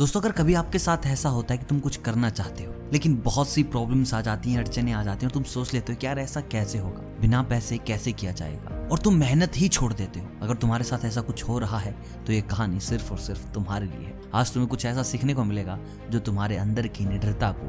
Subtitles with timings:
[0.00, 3.16] दोस्तों, अगर कभी आपके साथ ऐसा होता है कि तुम कुछ करना चाहते हो, लेकिन
[3.16, 5.98] बहुत सी प्रॉब्लम्स आ जाती हैं, अड़चने आ जाती हैं, और तुम सोच लेते हो
[5.98, 7.00] कि यार ऐसा कैसे होगा?
[7.20, 8.88] बिना पैसे कैसे किया जाएगा?
[8.92, 11.92] और तुम मेहनत ही छोड़ देते हो। अगर तुम्हारे साथ ऐसा कुछ हो रहा है
[12.26, 15.44] तो ये कहानी सिर्फ़ और सिर्फ़ तुम्हारे लिए है। आज तुम्हें कुछ ऐसा सीखने को
[15.44, 15.78] मिलेगा,
[16.10, 17.66] जो तुम्हारे अंदर की निडरता को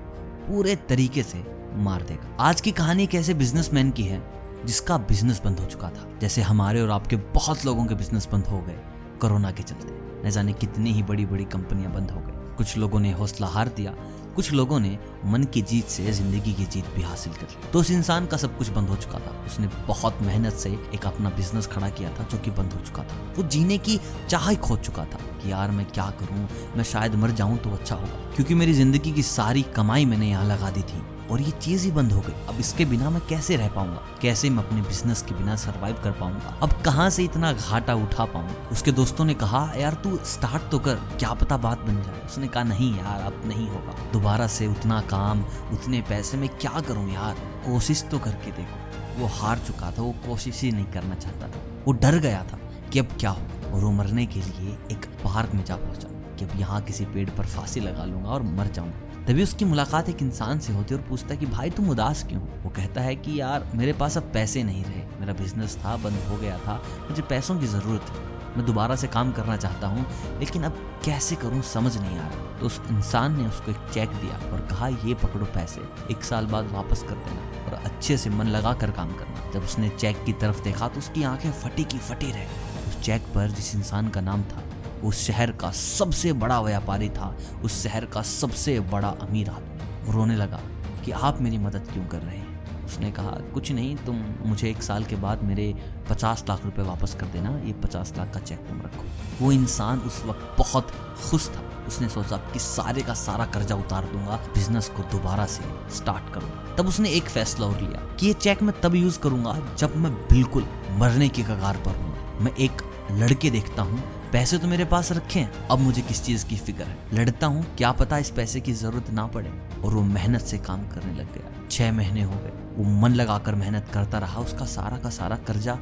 [0.48, 1.44] पूरे तरीके से
[1.74, 4.22] मार देगा। आज की कहानी एक ऐसे बिजनेसमैन की है,
[4.66, 8.46] जिसका बिज़नेस बंद हो चुका था। जैसे हमारे और आपके बहुत लोगों के बिज़नेस बंद
[8.46, 8.80] हो गए,
[9.22, 13.00] कोरोना के चलते। न जाने कितनी ही बड़ी बड़ी कंपनियाँ बंद हो गई। कुछ लोगों
[13.00, 13.94] ने हौसला हार दिया,
[14.36, 17.80] कुछ लोगों ने मन की जीत से ज़िंदगी की जीत भी हासिल कर ली। तो
[17.80, 21.30] उस इंसान का सब कुछ बंद हो चुका था। उसने बहुत मेहनत से एक अपना
[21.30, 24.00] बिज़नेस खड़ा किया था, जो कि बंद हो चुका था। वो जीने की
[24.30, 26.48] चाह ही खो चुका था कि यार मैं क्या करूँ?
[26.78, 30.46] मैं शायद मर जाऊँ तो अच्छा होगा। क्योंकि मेरी ज़िंदगी की सारी कमाई मैंने यहाँ
[30.46, 33.56] लगा दी थी। और ये चीज़ ही बंद हो गई। अब इसके बिना मैं कैसे
[33.56, 34.02] रह पाऊँगा?
[34.22, 36.60] कैसे मैं अपने बिज़नेस के बिना सरवाइव कर पाऊँगा?
[36.64, 38.70] अब कहाँ से इतना घाटा उठा पाऊँगा?
[38.72, 42.48] उसके दोस्तों ने कहा, यार, तू स्टार्ट तो कर। क्या पता बात बन जाए। उसने
[42.48, 45.42] कहा, नहीं यार, अब नहीं होगा। दोबारा से उतना काम,
[45.74, 47.36] उतने पैसे में क्या करूँ यार?
[47.66, 48.82] कोशिश तो करके देखो।
[49.22, 52.60] वो हार चुका था, वो कोशिश ही नहीं करना चाहता था। वो डर गया था
[52.94, 53.42] कि अब क्या हो
[53.74, 57.30] और वो मरने के लिए एक पार्क में जा पहुँचा। कि अब यहाँ किसी पेड़
[57.30, 61.02] पर फांसी लगा लूँगा और मर जाऊँगा। तभी उसकी मुलाकात एक इंसान से होती है
[61.02, 62.42] और पूछता है कि, भाई, तुम उदास क्यों?
[62.42, 66.24] वो कहता है कि, यार, मेरे पास अब पैसे नहीं रहे। मेरा बिज़नेस था, बंद
[66.30, 70.06] हो गया था। मुझे पैसों की ज़रूरत है। मैं दोबारा से काम करना चाहता हूँ,
[70.40, 74.10] लेकिन अब कैसे करूँ समझ नहीं आ रहा। तो उस इंसान ने उसको एक चेक
[74.10, 78.30] दिया और कहा, ये पकड़ो पैसे। एक साल बाद वापस कर देना और अच्छे से
[78.30, 81.84] मन लगा कर काम करना। जब उसने चेक की तरफ़ देखा तो उसकी आँखें फटी
[81.84, 82.46] की फटी रह
[82.90, 84.64] उस चेक पर जिस इंसान का नाम था
[85.04, 90.14] उस शहर का सबसे बड़ा व्यापारी था, उस शहर का सबसे बड़ा अमीर आदमी। वो
[90.14, 90.60] रोने लगा
[91.06, 92.86] कि आप मेरी मदद क्यों कर रहे हैं?
[92.86, 95.76] उसने कहा, कुछ नहीं, तुम मुझे एक साल के बाद मेरे
[96.10, 99.06] पचास लाख रुपए वापस कर देना, ये पचास लाख का चेक तुम रखो।
[99.42, 100.92] वो इंसान उस वक्त बहुत
[101.30, 105.64] खुश था। उसने सोचा कि सारे का सारा कर्जा उतार दूँगा, बिज़नेस को दोबारा से
[105.96, 109.76] स्टार्ट करूँगा। तब उसने एक फैसला और लिया कि ये चेक मैं तब यूज़ करूँगा
[109.78, 112.72] जब मैं बिल्कुल मरने की कगार पर हूँ। मैं एक
[113.12, 116.84] लड़के देखता हूँ पैसे तो मेरे पास रखे हैं। अब मुझे किस चीज़ की फ़िक्र
[116.84, 116.98] है?
[117.14, 119.50] लड़ता हूँ, क्या पता इस पैसे की ज़रूरत ना पड़े।
[119.86, 123.56] और वो मेहनत से काम करने लग गया। छह महीने हो गए। वो मन लगाकर
[123.56, 125.78] मेहनत करता रहा। उसका सारा का सारा कर्जा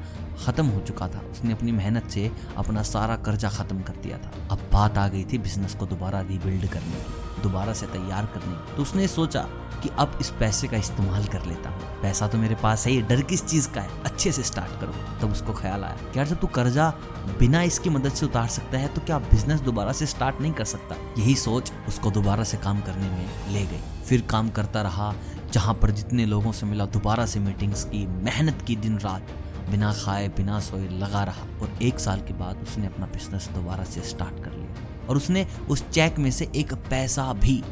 [0.45, 4.31] खत्म हो चुका था। उसने अपनी मेहनत से अपना सारा कर्जा खत्म कर दिया था।
[4.51, 8.75] अब बात आ गई थी बिज़नेस को दोबारा रिबिल्ड करने की। दोबारा से तैयार करने।
[8.75, 9.47] तो उसने सोचा
[9.83, 13.01] कि अब इस पैसे का इस्तेमाल कर लेता हूँ। पैसा तो मेरे पास है ये
[13.01, 14.03] डर किस चीज़ का है?
[14.05, 16.89] अच्छे से स्टार्ट करो। तब उसको ख्याल आया कि यार जब तू कर्जा
[17.39, 20.65] बिना इसकी मदद से उतार सकता है तो क्या बिज़नेस दोबारा से स्टार्ट नहीं कर
[20.65, 20.95] सकता?
[21.17, 25.13] यही सोच उसको दोबारा से काम करने में ले गई। फिर काम करता रहा,
[25.53, 29.35] जहाँ पर जितने लोगों से मिला, दोबारा से मीटिंग्स की, मेहनत की दिन रात,
[29.69, 33.83] बिना खाए, बिना सोए लगा रहा। और एक साल के बाद उसने अपना बिज़नेस दोबारा
[33.83, 37.63] से स्टार्ट कर लिया। और उसने उस चेक में से एक पैसा भी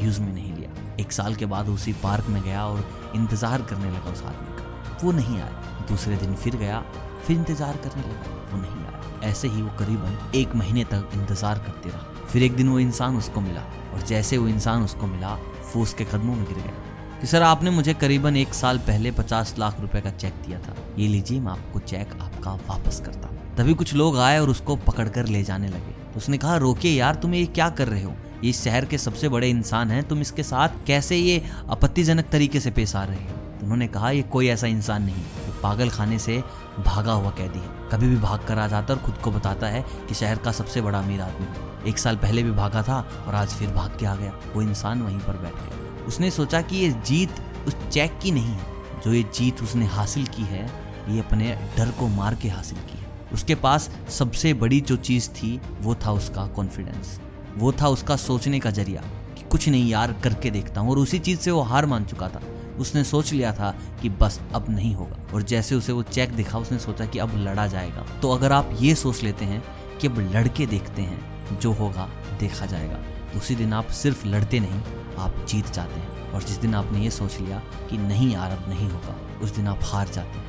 [0.00, 3.90] यूज़ में नहीं लिया। एक साल के बाद उसी पार्क में गया और इंतज़ार करने
[3.90, 6.84] लगा उस आदमी का। वो नहीं आया। दूसरे दिन फिर गया,
[7.26, 11.58] फिर इंतज़ार करने लगा। वो नहीं आया। ऐसे ही वो करीबन एक महीने तक इंतज़ार
[11.58, 13.60] करते रहा। फिर एक दिन वो इंसान उसको मिला
[13.94, 15.34] और जैसे वो इंसान उसको मिला,
[15.76, 16.72] वो उसके कदमों में गिर गया।
[17.20, 20.74] कि, सर, आपने मुझे करीबन एक साल पहले पचास लाख रुपए का चेक दिया था।
[20.98, 24.76] ये लीजिए, मैं आपको चेक आपका वापस करता हूँ। तभी कुछ लोग आए और उसको
[24.76, 28.14] पकड़कर ले जाने लगे। उसने कहा रोके यार, तुम ये क्या कर रहे हो?
[28.44, 32.70] ये शहर के सबसे बड़े इंसान हैं, तुम इसके साथ कैसे ये आपत्तिजनक तरीके से
[32.70, 33.30] पेश आ रहे हो?
[33.30, 36.44] तो उन्होंने कहा, ये कोई ऐसा इंसान नहीं ये पागल खाने से
[36.86, 39.84] भागा हुआ कैदी है। कभी भी भाग कर आ जाता और खुद को बताता है
[40.08, 43.34] कि शहर का सबसे बड़ा अमीर आदमी है। एक साल पहले भी भागा था और
[43.34, 46.76] आज फिर भाग के आ गया। वो इंसान वहीं पर बैठ गया। उसने सोचा कि
[46.76, 47.34] ये जीत
[47.66, 48.66] उस चेक की नहीं है।
[49.04, 50.70] जो ये जीत उसने हासिल की है,
[51.08, 52.98] ये अपने डर को मार के हासिल की
[53.32, 57.20] उसके पास सबसे बड़ी जो चीज़ थी, वो था उसका कॉन्फिडेंस
[57.56, 59.02] वो था उसका सोचने का ज़रिया
[59.34, 62.28] कि कुछ नहीं यार, करके देखता हूँ। और उसी चीज़ से वो हार मान चुका
[62.28, 62.40] था।
[62.78, 66.58] उसने सोच लिया था कि बस अब नहीं होगा। और जैसे उसे वो चेक दिखा,
[66.58, 69.64] उसने सोचा कि अब लड़ा जाएगा। तो अगर आप ये सोच लेते हैं
[70.00, 72.10] कि अब लड़के देखते हैं, जो होगा,
[72.40, 72.98] देखा जाएगा।
[73.36, 74.80] उसी दिन आप सिर्फ़ लड़ते नहीं,
[75.18, 78.68] आप जीत जाते हैं। और जिस दिन आपने ये सोच लिया कि नहीं यार, अब
[78.68, 80.44] नहीं होगा, उस दिन आप हार जाते हैं।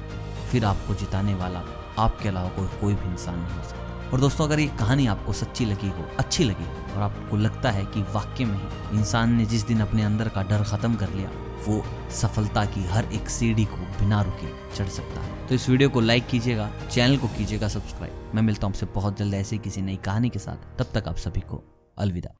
[0.51, 1.59] फिर आपको जिताने वाला
[1.99, 5.33] आपके अलावा कोई कोई भी इंसान नहीं हो सकता। और दोस्तों, अगर ये कहानी आपको
[5.33, 9.45] सच्ची लगी हो, अच्छी लगी और आपको लगता है कि वाक्य में ही इंसान ने
[9.45, 11.29] जिस दिन अपने अंदर का डर खत्म कर लिया,
[11.67, 15.89] वो सफलता की हर एक सीढ़ी को बिना रुके चढ़ सकता है। तो इस वीडियो
[15.89, 19.81] को लाइक कीजिएगा, चैनल को कीजिएगा, सब्सक्राइब। मैं मिलता हूँ आपसे बहुत जल्द ऐसी किसी
[19.81, 21.63] नई कहानी के साथ। तब तक आप सभी को
[21.97, 22.35] अलविदा।